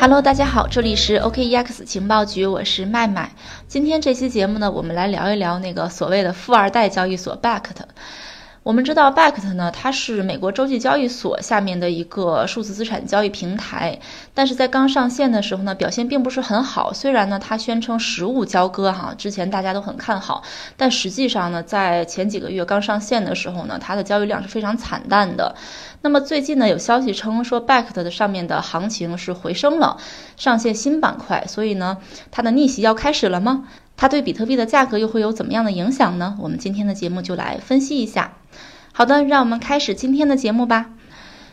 [0.00, 3.32] Hello，大家好，这里是 OKEX 情报局，我是麦麦。
[3.68, 7.82] 今天这期节目呢，我们来聊一聊那个所谓的富二代交易所 Bakkt。
[8.62, 13.98] 我们知道 Bakkt 呢，它是美国洲际交易所下面的一个数字资产交易平台，
[14.34, 16.92] 但是在刚上线的时候呢，表现并不是很好。
[16.92, 20.42] 虽然呢，它宣称实物交割哈，之前大家都很看好，
[20.76, 25.54] 但实际上呢，在前几个月刚上线的时候呢，它的交易量是非常惨淡的。
[26.02, 29.96] 那么最近呢，有消息称说 Bakkt 的上面的行情是回升了，
[30.36, 31.96] 上线新板块，所以呢，
[32.30, 33.64] 它的逆袭要开始了吗？
[33.96, 36.36] 它对比特币的价格又会有怎么样的影响呢？
[36.40, 38.39] 我们今天的节目就来分析一下。
[39.00, 40.90] 好的，让我们开始今天的节目吧。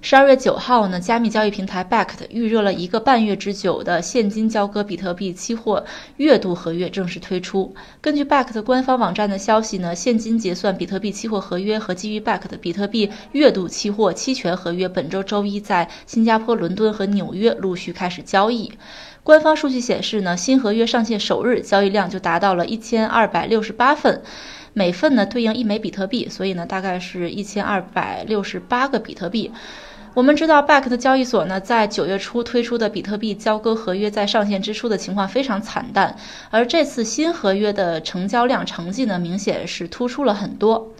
[0.00, 5.84] 十二月九号呢，加密交易平台 Bakkt 预热了一个半月之久的现金交割比特币期货
[6.16, 7.74] 月度合约正式推出。
[8.00, 18.72] 根据 Bakkt 官方网站的消息呢，现金结算比特币期货合约和基于 Bakkt 比特币月度期货期权合约本周周一在新加坡、伦敦和纽约陆续开始交易。
[19.22, 24.22] 官方数据显示呢，新合约上线首日交易量就达到了一千二百六十八份。
[24.74, 29.50] 每份呢对应一枚比特币，所以呢大概是一千二百六十八个比特币。
[30.14, 36.16] 我们知道，Bakkt 交易所呢在九月初推出的比特币交割合约在上线之初的情况非常惨淡，
[36.50, 40.92] 而这次新合约的成交量成绩呢明显是突出了很多。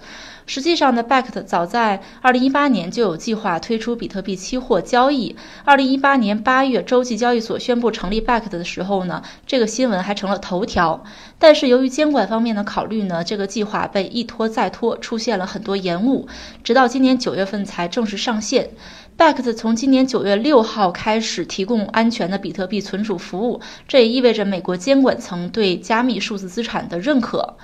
[0.47, 5.37] 实际上呢，Bakkt 早在2018年就有计划推出比特币期货交易。
[5.65, 11.03] 2018年8月，洲际交易所宣布成立 Bakkt 的时候呢，这个新闻还成了头条。
[11.39, 16.29] 但是由于监管方面的考虑呢，这个计划被一拖再拖，出现了很多延误，
[16.63, 18.71] 直到今年九月份才正式上线。
[19.17, 27.57] Bakkt 从今年九月六号开始提供安全的比特币存储服务，这也意味着美国监管层对加密数字资产的认可。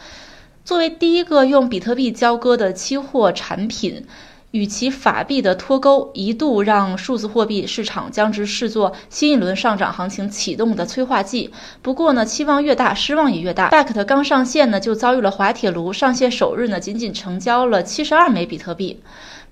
[0.70, 4.06] 作为第一个用比特币交割的期货产品，
[4.52, 11.50] 与其法币的脱钩，一度让数字货币市场将之视作新一轮上涨行情启动的催化剂。
[11.82, 13.68] 不过呢，期望越大，失望也越大。
[13.70, 19.00] Bakkt 刚上线呢，就遭遇了滑铁卢，上线首日呢，仅仅成交了七十二枚比特币。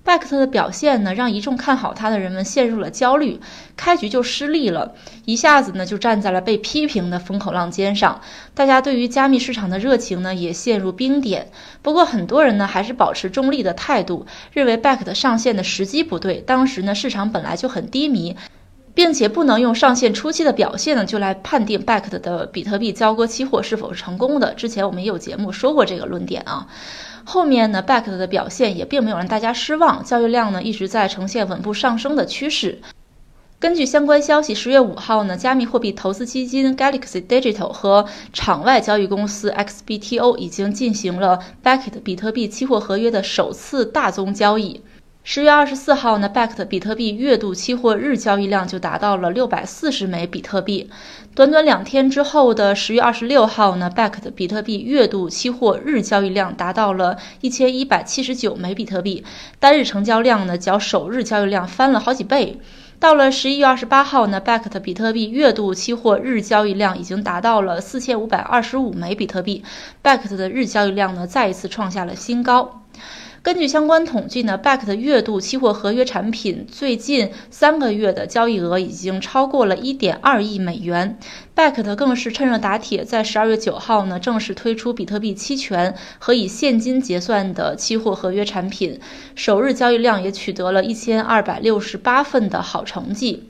[0.05, 3.39] Bakkt 的表现呢，让一众看好他的人们陷入了焦虑，
[3.77, 4.95] 开局就失利了，
[5.25, 8.21] 一下子呢就站在了被批评的风口浪尖上。
[8.55, 11.51] 大家对于加密市场的热情呢也陷入冰点。
[11.81, 18.35] 不过很多人呢还是保持中立的态度，认为 Bakkt 上线的时机不对，当时呢市场本来就很低迷，
[18.93, 24.53] 并且不能用上线初期的表现呢就来判定 Bakkt 的比特币交割期货是否是成功的。
[24.53, 26.67] 之前我们也有节目说过这个论点啊。
[27.23, 32.79] 后面呢，Bakkt 的表现也并没有让大家失望，交易量呢一直在呈现稳步上升的趋势。
[33.59, 44.81] 根据相关消息，十月五号呢，加密货币投资基金 Galaxy Digital 和场外交易公司 XBTO 已经进行了 Bakkt 比特币期货合约的首次大宗交易。
[45.31, 50.89] 十月二十四号呢，Bakkt 比特币月度期货日交易量就达到了六百四十枚比特币。
[51.35, 59.23] 短短两天之后的十月二十六号呢，Bakkt 比特币月度期货日交易量达到了一千一百七十九枚比特币，
[59.59, 62.59] 单日成交量呢较首日交易量翻了好几倍。
[62.99, 69.63] 到了十一月二十八号呢，Bakkt 比特币月度期货日交易量已经达到了四千五百二十五枚比特币
[70.01, 72.81] ，Bakkt 的日交易量呢再一次创下了新高。
[73.41, 81.17] 根据相关统计呢，Bakkt 月度期货合约产品最近三个月的交易额已经超过了一点二亿美元。
[81.55, 88.99] Bakkt 更是趁热打铁，在十二月九号呢正式推出比特币期权和以现金结算的期货合约产品，
[89.35, 93.48] 首日交易量也取得了一千二百六十八份的好成绩。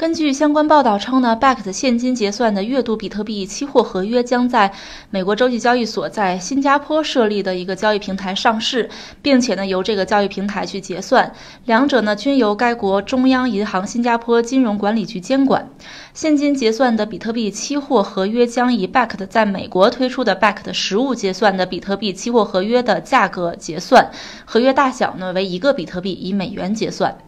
[0.00, 4.72] 根据相关报道称呢，Bakkt 现金结算的月度比特币期货合约将在
[5.10, 8.88] 美国洲际交易所在新加坡设立的一个交易平台上市，
[9.20, 11.30] 并且呢由这个交易平台去结算，
[11.66, 15.68] 两者呢均由该国中央银行新加坡金融管理局监管。
[16.14, 24.10] 现金结算的比特币期货合约将以 Bakkt 在美国推出的 Bakkt 实物结算的比特币期货合约的价格结算，
[24.46, 27.18] 合约大小呢为一个比特币，以美元结算。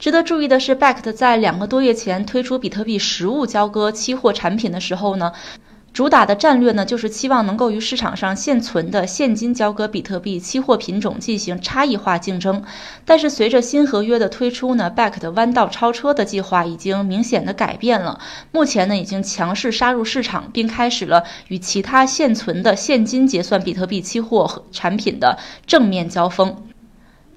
[0.00, 5.32] 值得注意的是，Bakkt 在两个多月前推出比特币实物交割期货产品的时候呢，
[5.92, 12.64] 主打的战略呢就是期望能够与市场上现存的现金交割比特币期货品种进行差异化竞争。
[13.04, 18.20] 但是随着新合约的推出呢，Bakkt 弯道超车的计划已经明显的改变了。
[18.52, 26.69] 目前呢，已经强势杀入市场，并开始了与其他现存的现金结算比特币期货产品的正面交锋。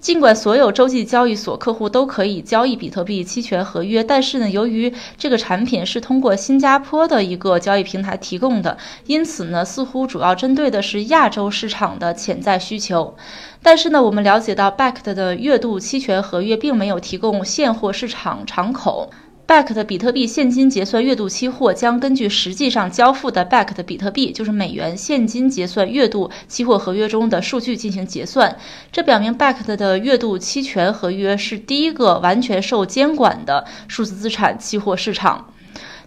[0.04, 13.16] 尽管所有洲际交易所客户都可以交易比特币期权合约，但是呢，由于这个产品是通过新加坡的一个交易平台提供的，因此呢，似乎主要针对的是亚洲市场的潜在需求。
[13.62, 19.10] 但是呢，我们了解到，Bakkt 的月度期权合约并没有提供现货市场敞口。
[19.46, 28.58] BACK 的比特币现金结算月度期货将根据实际上交付的 BACK 的比特币，就是美元现金结算月度期货合约中的数据进行结算。
[28.90, 35.50] 这表明 BACK 的月度期权合约是第一个完全受监管的数字资产期货市场。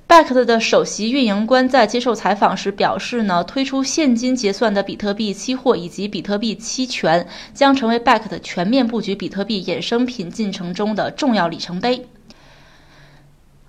[0.09, 12.07] BACK 的首席运营官在接受采访时表示呢，推出现金结算的比特币期货以及比特币期权将成为 BACK 的全面布局比特币衍生品进程中的重要里程碑。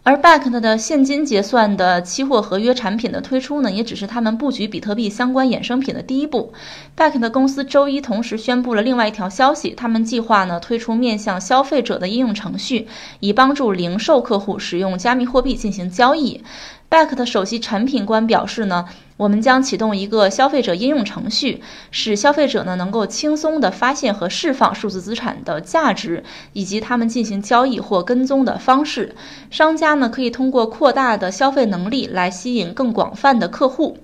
[0.08, 6.54] 而 BACK 的现金结算的期货合约产品的推出呢，也只是他们布局比特币相关衍生品的第一步。
[6.96, 12.88] BACK 的公司周一同时宣布了另外一条消息，他们计划呢推出面向消费者的应用程序，
[13.20, 16.42] 以帮助零售客户使用加密货币进行交易。
[16.90, 18.86] BACK 的首席产品官表示呢，
[19.18, 21.62] 我们将启动一个消费者应用程序，
[21.92, 26.24] 使消费者呢能够轻松地发现和释放数字资产的价值，
[26.54, 29.14] 以及他们进行交易或跟踪的方式。
[29.50, 33.98] 商家呢可以通过扩大的消费能力来吸引更广泛的客户。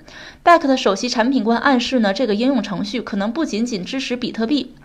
[0.44, 4.76] BACK 的首席产品官暗示呢，这个应用程序可能不仅仅支持比特币。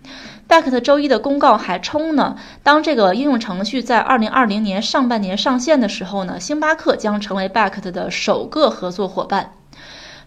[0.48, 9.57] BACK 的周一的公告还称呢，当这个应用程序在二零二零年上半年上线的时候呢，星巴克将成为 BACK 的首个合作伙伴。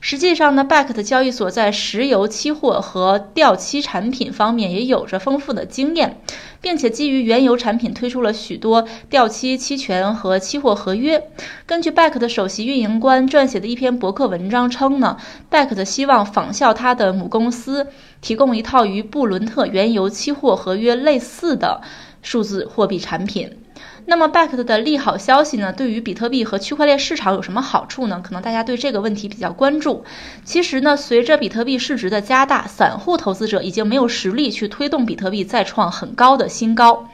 [0.03, 6.19] 实际上呢，BACK 的交易所在石油期货和掉期产品方面也有着丰富的经验，
[6.59, 11.29] 并且基于原油产品推出了许多掉期期权和期货合约。
[11.67, 15.17] 根据 BACK 的首席运营官撰写的一篇博客文章称呢
[15.51, 17.85] ，BACK 的希望仿效他的母公司，
[18.21, 21.79] 提供一套与布伦特原油期货合约类似的
[22.23, 23.55] 数字货币产品。
[24.05, 25.71] 那么，BACK 的利好消息呢？
[25.71, 28.21] 对于比特币和区块链市场有什么好处呢？
[28.23, 30.03] 可能大家对这个问题比较关注。
[30.43, 37.07] 其实呢，随着比特币市值的加大，散户投资者已经没有实力去推动比特币再创很高的新高。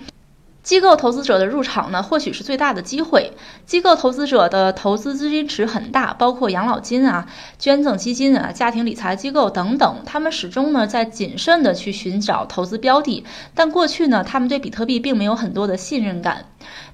[0.67, 3.31] 机构投资者的入场呢，或许是最大的机会。
[3.65, 7.25] 机构投资者的投资资金池很大，包括养老金啊、
[7.57, 10.01] 捐赠基金啊、家庭理财机构等等。
[10.05, 13.23] 他们始终呢在谨慎的去寻找投资标的，
[13.55, 16.43] 但过去呢，他们对比特币并没有很多的信任感。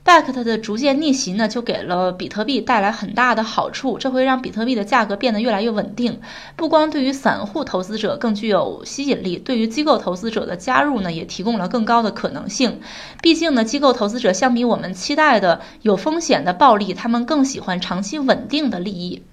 [0.06, 6.20] Bact 的逐渐逆袭呢，就给了比特币带来很大的好处，这会让比特币的价格变得越来越稳定。
[6.58, 12.82] 不光对于散户投资者更具有吸引力，对于机构投资者的加入呢，也提供了更高的可能性。
[13.22, 19.24] 毕竟呢，机构投资者相比我们期待的有风险的暴利，他们更喜欢长期稳定的利益。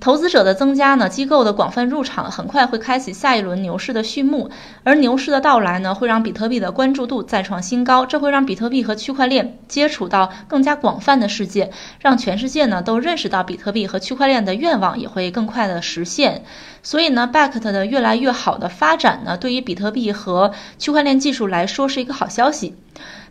[0.00, 4.48] 投资者的增加呢，机构的广泛入场，很快会开启下一轮牛市的序幕。
[4.84, 16.44] 而牛市的到来呢，会让比特币的关注度再创新高，这会让比特币和区块链接触到更加广泛的世界，让全世界呢都认识到比特币和区块链的愿望也会更快的实现。
[16.84, 22.76] 所以呢，BACK 的越来越好的发展呢，对于比特币和区块链技术来说是一个好消息。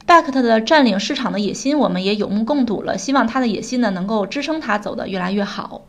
[0.05, 2.97] BACK 的占领市场的野心，我们也有目共睹了。
[2.97, 5.83] 希望他的野心呢，能够支撑他走得越来越好。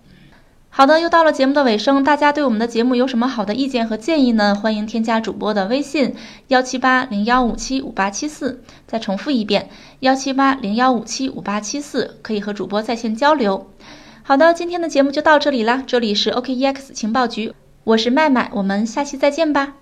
[0.70, 4.54] 好的，又到了节目的尾声，大家对我们的节目有什么好的意见和建议呢？
[4.54, 6.14] 欢迎添加主播的微信
[6.48, 9.70] 幺七八零幺五七五八七四，再重复一遍
[10.00, 13.66] 幺七八零幺五七五八七四，可以和主播在线交流。
[14.22, 19.74] 好的，今天的节目就到这里啦，这里是 OKEX 情报局，我是麦麦，我们下期再见吧。